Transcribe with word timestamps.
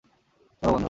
চল, 0.61 0.71
বন্ধুরা! 0.71 0.79